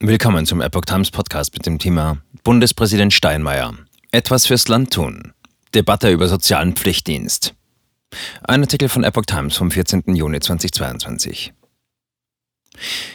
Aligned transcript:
Willkommen 0.00 0.44
zum 0.44 0.60
Epoch 0.60 0.84
Times 0.84 1.10
Podcast 1.10 1.54
mit 1.54 1.64
dem 1.64 1.78
Thema 1.78 2.18
Bundespräsident 2.44 3.14
Steinmeier. 3.14 3.72
Etwas 4.12 4.44
fürs 4.44 4.68
Land 4.68 4.92
tun. 4.92 5.32
Debatte 5.74 6.10
über 6.10 6.28
sozialen 6.28 6.74
Pflichtdienst. 6.74 7.54
Ein 8.42 8.60
Artikel 8.60 8.90
von 8.90 9.04
Epoch 9.04 9.24
Times 9.24 9.56
vom 9.56 9.70
14. 9.70 10.14
Juni 10.14 10.38
2022. 10.38 11.54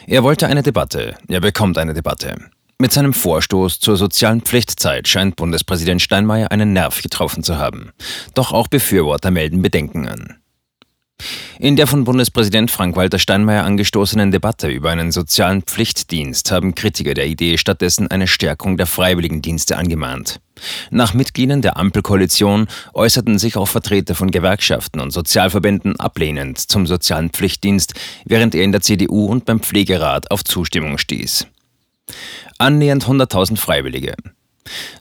Er 0.08 0.24
wollte 0.24 0.48
eine 0.48 0.64
Debatte, 0.64 1.16
er 1.28 1.40
bekommt 1.40 1.78
eine 1.78 1.94
Debatte. 1.94 2.50
Mit 2.78 2.90
seinem 2.90 3.14
Vorstoß 3.14 3.78
zur 3.78 3.96
sozialen 3.96 4.40
Pflichtzeit 4.40 5.06
scheint 5.06 5.36
Bundespräsident 5.36 6.02
Steinmeier 6.02 6.50
einen 6.50 6.72
Nerv 6.72 7.00
getroffen 7.00 7.44
zu 7.44 7.58
haben. 7.58 7.92
Doch 8.34 8.50
auch 8.50 8.66
Befürworter 8.66 9.30
melden 9.30 9.62
Bedenken 9.62 10.08
an. 10.08 10.41
In 11.58 11.76
der 11.76 11.86
von 11.86 12.04
Bundespräsident 12.04 12.70
Frank-Walter 12.70 13.18
Steinmeier 13.18 13.64
angestoßenen 13.64 14.30
Debatte 14.30 14.68
über 14.68 14.90
einen 14.90 15.12
sozialen 15.12 15.62
Pflichtdienst 15.62 16.50
haben 16.50 16.74
Kritiker 16.74 17.14
der 17.14 17.26
Idee 17.26 17.58
stattdessen 17.58 18.08
eine 18.08 18.26
Stärkung 18.26 18.76
der 18.76 18.86
Freiwilligendienste 18.86 19.76
angemahnt. 19.76 20.40
Nach 20.90 21.14
Mitgliedern 21.14 21.62
der 21.62 21.76
Ampelkoalition 21.76 22.68
äußerten 22.94 23.38
sich 23.38 23.56
auch 23.56 23.68
Vertreter 23.68 24.14
von 24.14 24.30
Gewerkschaften 24.30 25.00
und 25.00 25.10
Sozialverbänden 25.10 25.98
ablehnend 25.98 26.58
zum 26.58 26.86
sozialen 26.86 27.30
Pflichtdienst, 27.30 27.94
während 28.24 28.54
er 28.54 28.64
in 28.64 28.72
der 28.72 28.80
CDU 28.80 29.26
und 29.26 29.44
beim 29.44 29.60
Pflegerat 29.60 30.30
auf 30.30 30.44
Zustimmung 30.44 30.98
stieß. 30.98 31.46
Annähernd 32.58 33.04
100.000 33.06 33.56
Freiwillige. 33.56 34.14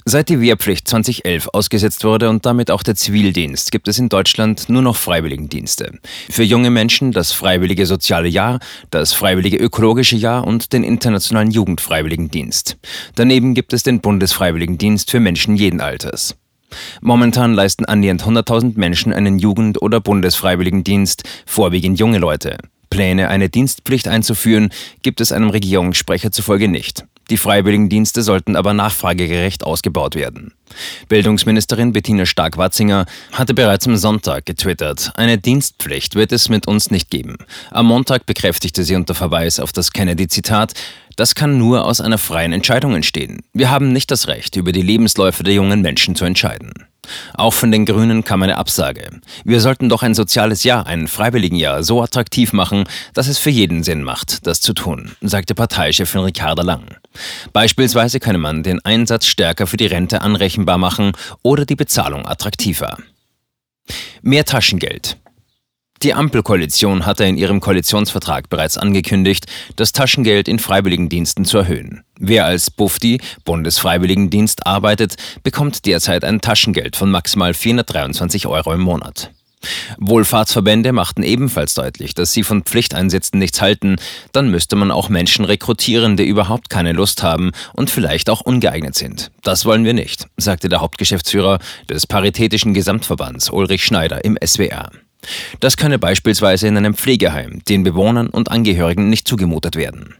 Seit 0.05 0.29
die 0.29 0.41
Wehrpflicht 0.41 0.87
2011 0.87 1.49
ausgesetzt 1.53 2.03
wurde 2.03 2.29
und 2.29 2.45
damit 2.45 2.71
auch 2.71 2.83
der 2.83 2.95
Zivildienst, 2.95 3.71
gibt 3.71 3.87
es 3.87 3.99
in 3.99 4.09
Deutschland 4.09 4.67
nur 4.69 4.81
noch 4.81 4.95
Freiwilligendienste. 4.95 5.99
Für 6.29 6.43
junge 6.43 6.71
Menschen 6.71 7.11
das 7.11 7.31
Freiwillige 7.31 7.85
Soziale 7.85 8.27
Jahr, 8.27 8.59
das 8.89 9.13
Freiwillige 9.13 9.57
Ökologische 9.57 10.15
Jahr 10.15 10.45
und 10.45 10.73
den 10.73 10.83
Internationalen 10.83 11.51
Jugendfreiwilligendienst. 11.51 12.77
Daneben 13.15 13.53
gibt 13.53 13.73
es 13.73 13.83
den 13.83 14.01
Bundesfreiwilligendienst 14.01 15.11
für 15.11 15.19
Menschen 15.19 15.55
jeden 15.55 15.81
Alters. 15.81 16.35
Momentan 17.01 17.53
leisten 17.53 17.85
annähernd 17.85 18.23
100.000 18.23 18.77
Menschen 18.77 19.13
einen 19.13 19.39
Jugend- 19.39 19.81
oder 19.81 19.99
Bundesfreiwilligendienst, 19.99 21.23
vorwiegend 21.45 21.99
junge 21.99 22.17
Leute. 22.17 22.57
Pläne, 22.89 23.29
eine 23.29 23.49
Dienstpflicht 23.49 24.07
einzuführen, 24.07 24.69
gibt 25.01 25.21
es 25.21 25.31
einem 25.31 25.49
Regierungssprecher 25.49 26.31
zufolge 26.31 26.67
nicht. 26.67 27.05
Die 27.31 27.37
Freiwilligendienste 27.37 28.23
sollten 28.23 28.57
aber 28.57 28.73
nachfragegerecht 28.73 29.63
ausgebaut 29.63 30.15
werden. 30.15 30.53
Bildungsministerin 31.07 31.93
Bettina 31.93 32.25
Stark-Watzinger 32.25 33.05
hatte 33.31 33.53
bereits 33.53 33.87
am 33.87 33.95
Sonntag 33.95 34.45
getwittert, 34.45 35.13
eine 35.15 35.37
Dienstpflicht 35.37 36.15
wird 36.15 36.33
es 36.33 36.49
mit 36.49 36.67
uns 36.67 36.91
nicht 36.91 37.09
geben. 37.09 37.37
Am 37.71 37.85
Montag 37.85 38.25
bekräftigte 38.25 38.83
sie 38.83 38.97
unter 38.97 39.13
Verweis 39.13 39.61
auf 39.61 39.71
das 39.71 39.93
Kennedy-Zitat, 39.93 40.73
das 41.15 41.33
kann 41.33 41.57
nur 41.57 41.85
aus 41.85 42.01
einer 42.01 42.17
freien 42.17 42.51
Entscheidung 42.51 42.95
entstehen. 42.95 43.43
Wir 43.53 43.71
haben 43.71 43.93
nicht 43.93 44.11
das 44.11 44.27
Recht, 44.27 44.57
über 44.57 44.73
die 44.73 44.81
Lebensläufe 44.81 45.43
der 45.43 45.53
jungen 45.53 45.81
Menschen 45.81 46.17
zu 46.17 46.25
entscheiden. 46.25 46.73
Auch 47.33 47.53
von 47.53 47.71
den 47.71 47.85
Grünen 47.85 48.23
kam 48.23 48.43
eine 48.43 48.57
Absage. 48.57 49.21
Wir 49.43 49.61
sollten 49.61 49.89
doch 49.89 50.03
ein 50.03 50.13
soziales 50.13 50.63
Jahr, 50.63 50.85
ein 50.85 51.07
Freiwilligenjahr 51.07 51.83
so 51.83 52.01
attraktiv 52.01 52.53
machen, 52.53 52.85
dass 53.13 53.27
es 53.27 53.37
für 53.37 53.49
jeden 53.49 53.83
Sinn 53.83 54.03
macht, 54.03 54.45
das 54.47 54.61
zu 54.61 54.73
tun, 54.73 55.11
sagte 55.21 55.55
Parteichefin 55.55 56.21
Ricarda 56.21 56.63
Lang. 56.63 56.95
Beispielsweise 57.53 58.19
könne 58.19 58.37
man 58.37 58.63
den 58.63 58.83
Einsatz 58.83 59.25
stärker 59.25 59.67
für 59.67 59.77
die 59.77 59.87
Rente 59.87 60.21
anrechenbar 60.21 60.77
machen 60.77 61.11
oder 61.41 61.65
die 61.65 61.75
Bezahlung 61.75 62.27
attraktiver. 62.27 62.97
Mehr 64.21 64.45
Taschengeld. 64.45 65.17
Die 66.03 66.15
Ampelkoalition 66.15 67.05
hatte 67.05 67.25
in 67.25 67.37
ihrem 67.37 67.59
Koalitionsvertrag 67.59 68.49
bereits 68.49 68.75
angekündigt, 68.75 69.45
das 69.75 69.91
Taschengeld 69.91 70.47
in 70.47 70.57
Freiwilligendiensten 70.57 71.45
zu 71.45 71.59
erhöhen. 71.59 72.03
Wer 72.19 72.45
als 72.45 72.71
Bufdi, 72.71 73.21
Bundesfreiwilligendienst, 73.45 74.65
arbeitet, 74.65 75.15
bekommt 75.43 75.85
derzeit 75.85 76.23
ein 76.23 76.41
Taschengeld 76.41 76.95
von 76.95 77.11
maximal 77.11 77.53
423 77.53 78.47
Euro 78.47 78.73
im 78.73 78.81
Monat. 78.81 79.31
Wohlfahrtsverbände 79.99 80.91
machten 80.91 81.21
ebenfalls 81.21 81.75
deutlich, 81.75 82.15
dass 82.15 82.33
sie 82.33 82.41
von 82.41 82.63
Pflichteinsätzen 82.63 83.37
nichts 83.37 83.61
halten, 83.61 83.97
dann 84.31 84.49
müsste 84.49 84.75
man 84.75 84.89
auch 84.89 85.09
Menschen 85.09 85.45
rekrutieren, 85.45 86.17
die 86.17 86.25
überhaupt 86.25 86.71
keine 86.71 86.93
Lust 86.93 87.21
haben 87.21 87.51
und 87.73 87.91
vielleicht 87.91 88.31
auch 88.31 88.41
ungeeignet 88.41 88.95
sind. 88.95 89.29
Das 89.43 89.65
wollen 89.65 89.85
wir 89.85 89.93
nicht, 89.93 90.25
sagte 90.37 90.67
der 90.67 90.81
Hauptgeschäftsführer 90.81 91.59
des 91.87 92.07
Paritätischen 92.07 92.73
Gesamtverbands 92.73 93.51
Ulrich 93.51 93.85
Schneider 93.85 94.25
im 94.25 94.35
SWR. 94.43 94.89
Das 95.59 95.77
könne 95.77 95.99
beispielsweise 95.99 96.67
in 96.67 96.77
einem 96.77 96.93
Pflegeheim 96.93 97.61
den 97.67 97.83
Bewohnern 97.83 98.27
und 98.27 98.51
Angehörigen 98.51 99.09
nicht 99.09 99.27
zugemutet 99.27 99.75
werden. 99.75 100.15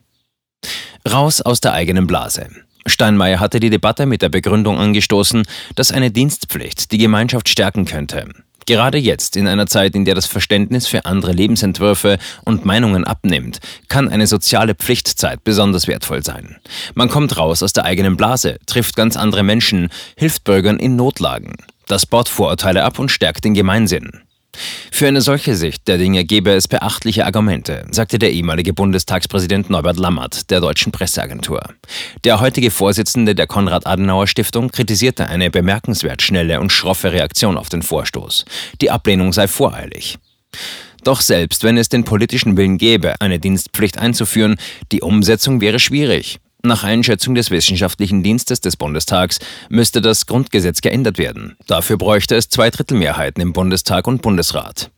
Raus 1.09 1.41
aus 1.41 1.62
der 1.62 1.73
eigenen 1.73 2.07
Blase. 2.07 2.47
Steinmeier 2.85 3.40
hatte 3.40 3.59
die 3.59 3.69
Debatte 3.69 4.06
mit 4.06 4.22
der 4.22 4.29
Begründung 4.29 4.78
angestoßen, 4.78 5.44
dass 5.75 5.91
eine 5.91 6.11
Dienstpflicht 6.11 6.91
die 6.91 6.97
Gemeinschaft 6.97 7.50
stärken 7.50 7.85
könnte. 7.85 8.28
Gerade 8.67 8.97
jetzt, 8.97 9.38
in 9.38 9.47
einer 9.47 9.66
Zeit, 9.66 9.95
in 9.95 10.06
der 10.06 10.16
das 10.16 10.28
Verständnis 10.28 10.88
für 10.88 11.06
andere 11.06 11.31
Lebensentwürfe 11.31 12.19
und 12.45 12.66
Meinungen 12.66 13.06
abnimmt, 13.06 13.59
kann 13.88 14.07
eine 14.07 14.28
soziale 14.28 14.75
Pflichtzeit 14.75 15.44
besonders 15.44 15.88
wertvoll 15.88 16.23
sein. 16.23 16.57
Man 16.94 17.09
kommt 17.09 17.38
raus 17.38 17.63
aus 17.63 17.73
der 17.73 17.85
eigenen 17.85 18.17
Blase, 18.17 18.57
trifft 18.67 18.95
ganz 18.95 19.17
andere 19.17 19.44
Menschen, 19.44 19.90
hilft 20.16 20.44
Bürgern 20.44 20.78
in 20.78 20.95
Notlagen. 20.95 21.56
Das 21.88 22.06
baut 22.06 22.29
Vorurteile 22.29 22.84
ab 22.84 23.00
und 23.00 23.09
stärkt 23.09 23.44
den 23.44 23.56
Gemeinsinn. 23.56 24.22
Für 24.91 25.07
eine 25.07 25.22
solche 25.22 25.56
Sicht 25.56 25.88
der 25.88 25.97
Dinge 25.97 26.25
gäbe 26.25 26.51
es 26.51 26.67
beachtliche 26.67 27.25
Argumente, 27.25 27.85
sagte 27.91 28.19
der 28.19 28.31
ehemalige 28.31 28.73
Bundestagspräsident 28.73 29.69
Norbert 29.69 29.97
Lammert 29.97 30.51
der 30.51 30.59
deutschen 30.59 30.91
Presseagentur. 30.91 31.62
Der 32.23 32.39
heutige 32.39 32.72
Vorsitzende 32.72 33.34
der 33.34 33.47
Konrad-Adenauer-Stiftung 33.47 34.69
kritisierte 34.69 35.28
eine 35.28 35.50
bemerkenswert 35.50 36.22
schnelle 36.22 36.59
und 36.59 36.72
schroffe 36.72 37.11
Reaktion 37.11 37.57
auf 37.57 37.69
den 37.69 37.81
Vorstoß. 37.81 38.45
Die 38.81 38.91
Ablehnung 38.91 39.34
sei 39.34 39.47
voreilig. 39.47 40.17
Doch 41.03 41.22
selbst 41.22 41.63
wenn 41.63 41.78
es 41.78 41.90
den 41.90 42.03
politischen 42.03 42.57
Willen 42.57 42.78
gäbe, 42.78 43.16
eine 43.19 43.40
Dienstpflicht 43.40 43.97
einzuführen, 43.97 44.57
die 44.91 45.01
Umsetzung 45.01 45.61
wäre 45.61 45.79
schwierig. 45.79 46.40
Nach 46.63 46.83
Einschätzung 46.83 47.33
des 47.33 47.49
Wissenschaftlichen 47.49 48.22
Dienstes 48.22 48.61
des 48.61 48.77
Bundestags 48.77 49.39
müsste 49.69 49.99
das 49.99 50.27
Grundgesetz 50.27 50.81
geändert 50.81 51.17
werden. 51.17 51.57
Dafür 51.66 51.97
bräuchte 51.97 52.35
es 52.35 52.49
Zweidrittelmehrheiten 52.49 53.41
im 53.41 53.51
Bundestag 53.51 54.07
und 54.07 54.22
Bundesrat. 54.22 54.91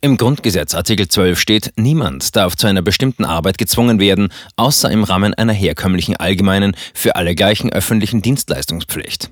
Im 0.00 0.16
Grundgesetz 0.16 0.74
Artikel 0.74 1.08
12 1.08 1.38
steht, 1.38 1.72
niemand 1.76 2.36
darf 2.36 2.56
zu 2.56 2.66
einer 2.66 2.82
bestimmten 2.82 3.24
Arbeit 3.24 3.58
gezwungen 3.58 4.00
werden, 4.00 4.28
außer 4.56 4.90
im 4.90 5.04
Rahmen 5.04 5.34
einer 5.34 5.52
herkömmlichen 5.52 6.16
allgemeinen, 6.16 6.76
für 6.94 7.16
alle 7.16 7.34
gleichen 7.34 7.72
öffentlichen 7.72 8.22
Dienstleistungspflicht. 8.22 9.30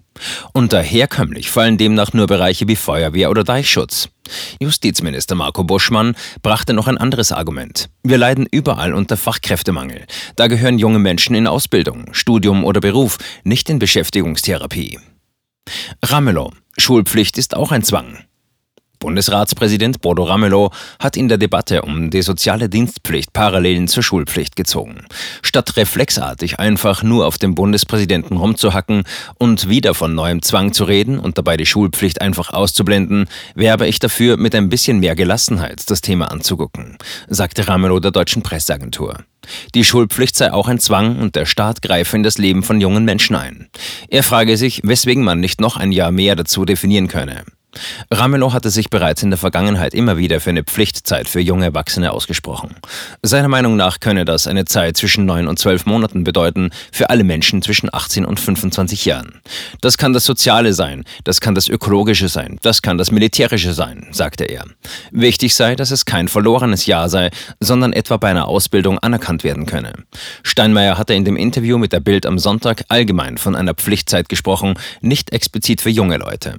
Unter 0.53 0.81
herkömmlich 0.81 1.51
fallen 1.51 1.79
demnach 1.79 2.13
nur 2.13 2.27
Bereiche 2.27 2.69
wie 2.69 2.77
Feuerwehr 2.77 3.31
oder 3.31 3.45
Deichschutz. 3.45 4.09
Justizminister 4.61 5.35
Marco 5.35 5.65
Buschmann 5.65 6.15
brachte 6.43 6.73
noch 6.73 6.89
ein 6.89 6.99
anderes 6.99 7.33
Argument. 7.33 7.89
Wir 8.03 8.19
leiden 8.19 8.47
überall 8.51 8.95
unter 8.95 9.17
Fachkräftemangel. 9.17 10.07
Da 10.37 10.47
gehören 10.47 10.79
junge 10.79 10.99
Menschen 10.99 11.35
in 11.35 11.47
Ausbildung, 11.47 12.09
Studium 12.13 12.65
oder 12.65 12.81
Beruf, 12.81 13.19
nicht 13.43 13.69
in 13.69 13.79
Beschäftigungstherapie. 13.79 14.99
Ramelow. 16.03 16.53
Schulpflicht 16.77 17.39
ist 17.39 17.57
auch 17.57 17.73
ein 17.73 17.83
Zwang. 17.83 18.19
Bundesratspräsident 19.05 20.01
Bodo 20.01 20.23
Ramelow 20.23 20.71
hat 20.99 21.19
in 21.19 21.29
der 21.29 21.37
Debatte 21.37 21.83
um 21.83 22.09
die 22.09 22.23
soziale 22.23 22.71
Dienstpflicht 22.71 23.35
Parallelen 23.35 23.87
zur 23.87 24.03
Schulpflicht 24.03 24.57
gezogen. 24.57 25.05
Statt 25.43 25.77
reflexartig 25.77 26.59
einfach 26.59 27.03
nur 27.03 27.27
auf 27.27 27.37
dem 27.37 27.55
Bundespräsidenten 27.55 28.39
rumzuhacken 28.39 29.05
und 29.35 29.69
wieder 29.69 29.93
von 29.93 30.15
neuem 30.15 30.41
Zwang 30.41 30.73
zu 30.73 30.85
reden 30.85 31.19
und 31.19 31.37
dabei 31.37 31.59
die 31.59 31.67
Schulpflicht 31.67 32.23
einfach 32.23 32.55
auszublenden, 32.55 33.27
werbe 33.55 33.87
ich 33.87 33.99
dafür, 33.99 34.39
mit 34.39 34.55
ein 34.55 34.71
bisschen 34.71 35.01
mehr 35.01 35.15
Gelassenheit 35.15 35.91
das 35.91 36.01
Thema 36.01 36.31
anzugucken, 36.31 36.97
sagte 37.29 37.69
Ramelow 37.69 38.01
der 38.01 38.11
deutschen 38.11 38.43
Presseagentur. 38.43 39.19
Die 39.75 39.85
Schulpflicht 39.85 40.35
sei 40.35 40.51
auch 40.51 40.67
ein 40.67 40.79
Zwang 40.79 41.19
und 41.19 41.37
der 41.37 41.45
Staat 41.45 41.83
greife 41.83 42.17
in 42.17 42.23
das 42.23 42.39
Leben 42.39 42.63
von 42.63 42.81
jungen 42.81 43.05
Menschen 43.05 43.37
ein. 43.37 43.69
Er 44.09 44.23
frage 44.23 44.57
sich, 44.57 44.81
weswegen 44.83 45.23
man 45.23 45.41
nicht 45.41 45.61
noch 45.61 45.77
ein 45.77 45.93
Jahr 45.93 46.11
mehr 46.11 46.37
dazu 46.37 46.65
definieren 46.65 47.09
könne. 47.09 47.45
Ramelow 48.11 48.53
hatte 48.53 48.71
sich 48.71 48.91
bereits 48.91 49.23
in 49.23 49.31
der 49.31 49.39
Vergangenheit 49.39 49.95
immer 49.95 50.17
wieder 50.17 50.41
für 50.41 50.51
eine 50.51 50.65
Pflichtzeit 50.65 51.29
für 51.29 51.41
junge 51.41 51.67
Erwachsene 51.67 52.13
ausgesprochen. 52.13 52.75
Seiner 53.23 53.49
Meinung 53.49 53.77
nach 53.77 54.01
könne 54.01 54.25
das 54.25 54.47
eine 54.47 54.65
Zeit 54.65 54.97
zwischen 54.97 55.25
neun 55.27 55.49
und 55.49 55.59
zwölf 55.59 55.87
Monaten 55.87 56.25
bedeuten 56.25 56.71
für 56.93 57.11
alle 57.11 57.25
Menschen 57.25 57.63
zwischen 57.63 57.93
18 57.93 58.25
und 58.25 58.41
25 58.41 59.05
Jahren. 59.05 59.41
Das 59.81 59.99
kann 59.99 60.13
das 60.13 60.25
Soziale 60.25 60.73
sein, 60.73 61.05
das 61.25 61.41
kann 61.41 61.55
das 61.55 61.69
Ökologische 61.69 62.29
sein, 62.29 62.59
das 62.63 62.83
kann 62.83 62.99
das 62.99 63.11
Militärische 63.11 63.73
sein, 63.73 64.09
sagte 64.13 64.45
er. 64.45 64.65
Wichtig 65.11 65.55
sei, 65.55 65.77
dass 65.77 65.91
es 65.91 66.05
kein 66.05 66.29
verlorenes 66.29 66.87
Jahr 66.87 67.09
sei, 67.09 67.31
sondern 67.61 67.93
etwa 67.93 68.17
bei 68.17 68.29
einer 68.29 68.49
Ausbildung 68.49 68.99
anerkannt 68.99 69.45
werden 69.45 69.67
könne. 69.67 69.93
Steinmeier 70.43 70.99
hatte 70.99 71.15
in 71.15 71.25
dem 71.25 71.37
Interview 71.37 71.79
mit 71.79 71.93
der 71.93 72.01
Bild 72.01 72.27
am 72.27 72.39
Sonntag 72.39 72.85
allgemein 72.89 73.39
von 73.39 73.55
einer 73.55 73.75
Pflichtzeit 73.75 74.29
gesprochen, 74.29 74.75
nicht 75.01 75.33
explizit 75.33 75.81
für 75.81 75.91
junge 75.91 76.19
Leute. 76.19 76.59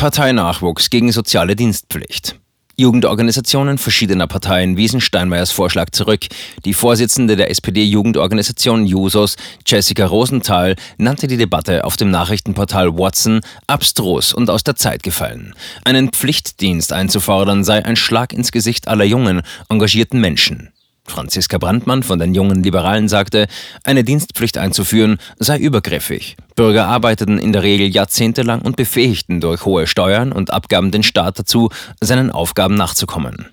Parteinachwuchs 0.00 0.88
gegen 0.88 1.12
soziale 1.12 1.54
Dienstpflicht. 1.54 2.36
Jugendorganisationen 2.74 3.76
verschiedener 3.76 4.26
Parteien 4.26 4.78
wiesen 4.78 5.02
Steinmeiers 5.02 5.52
Vorschlag 5.52 5.90
zurück. 5.90 6.20
Die 6.64 6.72
Vorsitzende 6.72 7.36
der 7.36 7.50
SPD-Jugendorganisation 7.50 8.86
Jusos, 8.86 9.36
Jessica 9.66 10.06
Rosenthal, 10.06 10.76
nannte 10.96 11.26
die 11.26 11.36
Debatte 11.36 11.84
auf 11.84 11.98
dem 11.98 12.10
Nachrichtenportal 12.10 12.96
Watson 12.96 13.42
abstrus 13.66 14.32
und 14.32 14.48
aus 14.48 14.64
der 14.64 14.74
Zeit 14.76 15.02
gefallen. 15.02 15.52
Einen 15.84 16.12
Pflichtdienst 16.12 16.94
einzufordern 16.94 17.62
sei 17.62 17.84
ein 17.84 17.96
Schlag 17.96 18.32
ins 18.32 18.52
Gesicht 18.52 18.88
aller 18.88 19.04
jungen, 19.04 19.42
engagierten 19.68 20.18
Menschen. 20.18 20.72
Franziska 21.10 21.58
Brandmann 21.58 22.02
von 22.02 22.18
den 22.18 22.34
Jungen 22.34 22.62
Liberalen 22.62 23.08
sagte, 23.08 23.46
eine 23.84 24.04
Dienstpflicht 24.04 24.56
einzuführen 24.56 25.18
sei 25.38 25.58
übergriffig. 25.58 26.36
Bürger 26.56 26.86
arbeiteten 26.86 27.38
in 27.38 27.52
der 27.52 27.62
Regel 27.62 27.88
jahrzehntelang 27.88 28.62
und 28.62 28.76
befähigten 28.76 29.40
durch 29.40 29.64
hohe 29.64 29.86
Steuern 29.86 30.32
und 30.32 30.52
Abgaben 30.52 30.90
den 30.90 31.02
Staat 31.02 31.38
dazu, 31.38 31.70
seinen 32.00 32.30
Aufgaben 32.30 32.74
nachzukommen. 32.74 33.50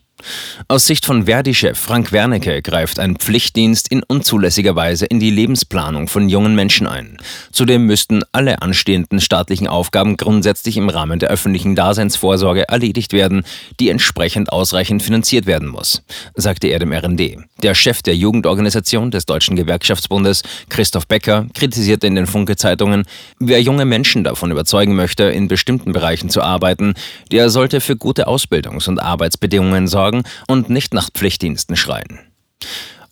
Aus 0.68 0.88
Sicht 0.88 1.06
von 1.06 1.26
Verdi-Chef 1.26 1.78
Frank 1.78 2.12
Wernicke 2.12 2.62
greift 2.62 3.00
ein 3.00 3.18
Pflichtdienst 3.18 3.90
in 3.92 4.04
unzulässiger 4.04 4.76
Weise 4.76 5.06
in 5.06 5.20
die 5.20 5.30
Lebensplanung 5.30 6.08
von 6.08 6.28
jungen 6.28 6.56
Menschen 6.56 6.88
ein. 6.88 7.18
Zudem 7.52 7.86
müssten 7.86 8.24
alle 8.32 8.62
anstehenden 8.62 9.22
staatlichen 9.22 9.68
Aufgaben 9.68 10.18
grundsätzlich 10.18 10.76
im 10.78 10.90
Rahmen 10.90 11.20
der 11.20 11.30
öffentlichen 11.30 11.76
Daseinsvorsorge 11.76 12.68
erledigt 12.68 13.14
werden, 13.14 13.44
die 13.80 13.90
entsprechend 13.90 14.52
ausreichend 14.52 15.04
finanziert 15.04 15.46
werden 15.46 15.68
muss, 15.68 16.02
sagte 16.36 16.68
er 16.68 16.80
dem 16.80 16.92
RND. 16.92 17.38
Der 17.62 17.76
Chef 17.76 18.02
der 18.02 18.16
Jugendorganisation 18.16 19.12
des 19.12 19.26
Deutschen 19.26 19.56
Gewerkschaftsbundes, 19.56 20.42
Christoph 20.70 21.08
Becker, 21.08 21.46
kritisierte 21.54 22.08
in 22.08 22.16
den 22.16 22.28
Funke-Zeitungen, 22.28 23.06
wer 23.40 23.62
junge 23.62 23.86
Menschen 23.86 24.24
davon 24.24 24.52
überzeugen 24.52 24.96
möchte, 24.96 25.24
in 25.24 25.48
bestimmten 25.48 25.94
Bereichen 25.94 26.30
zu 26.30 26.42
arbeiten, 26.42 26.96
der 27.32 27.50
sollte 27.50 27.82
für 27.82 27.96
gute 27.96 28.28
Ausbildungs- 28.28 28.90
und 28.90 29.00
Arbeitsbedingungen 29.00 29.88
sorgen 29.88 30.07
sorgen 30.08 30.24
und 30.48 30.70
nicht 30.70 30.94
nach 30.94 31.10
Pflichtdiensten 31.12 31.76
schreien. 31.76 32.20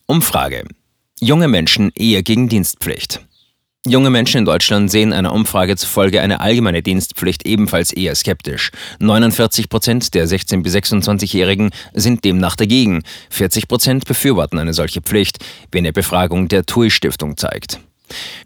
Umfrage. 0.06 0.64
Junge 1.20 1.48
Menschen 1.48 1.92
eher 1.96 2.24
gegen 2.24 2.48
Dienstpflicht. 2.48 3.22
Junge 3.88 4.10
Menschen 4.10 4.40
in 4.40 4.46
Deutschland 4.46 4.90
sehen 4.90 5.14
einer 5.14 5.34
Umfrage 5.34 5.76
zufolge 5.76 6.22
eine 6.22 6.40
allgemeine 6.40 6.82
Dienstpflicht 6.82 7.46
ebenfalls 7.46 7.94
eher 7.94 8.16
skeptisch. 8.16 8.72
49 9.00 9.70
Prozent 9.70 10.14
der 10.16 10.28
16- 10.28 10.64
bis 10.64 10.74
26-Jährigen 10.76 11.70
sind 11.94 12.24
demnach 12.24 12.56
dagegen. 12.56 13.04
40 13.30 13.68
Prozent 13.68 14.06
befürworten 14.06 14.58
eine 14.58 14.74
solche 14.74 15.02
Pflicht, 15.02 15.38
wie 15.72 15.78
eine 15.80 15.94
Befragung 15.94 16.48
der 16.48 16.66
TUI-Stiftung 16.66 17.38
zeigt. 17.38 17.80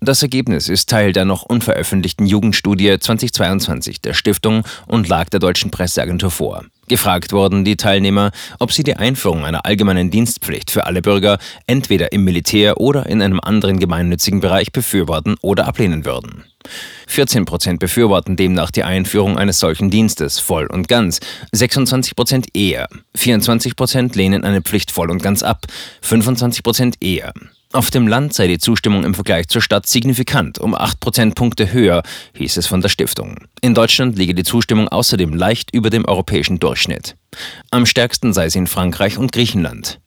Das 0.01 0.22
Ergebnis 0.22 0.69
ist 0.69 0.90
Teil 0.90 1.13
der 1.13 1.25
noch 1.25 1.44
unveröffentlichten 1.44 2.25
Jugendstudie 2.25 2.98
2022 3.00 4.01
der 4.01 4.13
Stiftung 4.13 4.63
und 4.88 5.07
lag 5.07 5.30
der 5.30 5.40
deutschen 5.40 5.72
Presseagentur 5.72 6.31
vor. 6.31 6.66
Gefragt 6.89 7.33
wurden 7.33 7.63
die 7.63 7.77
Teilnehmer, 7.77 8.31
ob 8.57 8.71
sie 8.71 8.81
die 8.81 8.95
Einführung 8.95 9.45
einer 9.45 9.63
allgemeinen 9.65 10.09
Dienstpflicht 10.09 10.71
für 10.71 10.88
alle 10.88 11.03
Bürger 11.03 11.38
entweder 11.68 12.12
im 12.12 12.24
Militär 12.24 12.81
oder 12.81 13.06
in 13.06 13.21
einem 13.21 13.39
anderen 13.39 13.80
gemeinnützigen 13.80 14.39
Bereich 14.39 14.71
befürworten 14.71 15.36
oder 15.41 15.68
ablehnen 15.68 16.03
würden. 16.03 16.45
14 17.06 17.45
Prozent 17.45 17.80
befürworten 17.80 18.36
demnach 18.36 18.71
die 18.71 18.83
Einführung 18.83 19.38
eines 19.38 19.59
solchen 19.59 19.91
Dienstes 19.91 20.39
voll 20.39 20.65
und 20.65 20.88
ganz, 20.88 21.19
26 21.51 22.15
Prozent 22.15 22.47
eher, 22.56 22.89
24 23.15 23.75
Prozent 23.75 24.15
lehnen 24.15 24.44
eine 24.44 24.63
Pflicht 24.63 24.89
voll 24.89 25.12
und 25.12 25.21
ganz 25.21 25.44
ab, 25.44 25.68
25 26.01 26.63
Prozent 26.63 26.95
eher. 27.01 27.33
Auf 27.71 27.92
dem 27.92 28.07
Land 28.07 28.33
sei 28.33 28.48
die 28.48 28.57
Zustimmung 28.57 29.04
im 29.04 29.13
Vergleich 29.13 29.48
zur 29.48 29.62
Stadt 29.62 29.86
signifikant, 29.86 30.57
um 30.57 30.74
8 30.74 31.00
Prozentpunkte 31.00 31.71
höher, 31.71 32.01
hieß 32.33 32.57
es 32.57 32.66
von 32.66 32.81
der 32.81 32.89
Stiftung. 32.89 33.45
In 33.62 33.75
Deutschland 33.75 34.18
liege 34.18 34.33
die 34.33 34.44
Zustimmung 34.44 34.88
außerdem 34.88 35.36
leicht 35.36 35.71
über 35.71 35.92
dem 35.92 36.06
europäischen 36.06 36.57
Durchschnitt. 36.57 37.16
Am 37.69 37.86
stärksten 37.86 38.33
sei 38.33 38.50
sie 38.50 38.57
in 38.57 38.66
Frankreich 38.66 39.19
und 39.19 39.31
Griechenland. 39.31 40.00